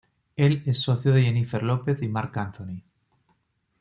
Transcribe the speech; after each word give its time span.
Él 0.35 0.63
es 0.65 0.79
socio 0.79 1.11
de 1.11 1.21
Jennifer 1.21 1.61
Lopez 1.61 2.01
y 2.01 2.07
Marc 2.07 2.35
Anthony. 2.37 2.81